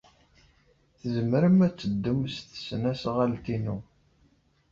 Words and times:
Tzemrem 0.99 1.59
ad 1.67 1.73
teddum 1.79 2.21
s 2.33 2.35
tesnasɣalt-inu. 2.39 3.77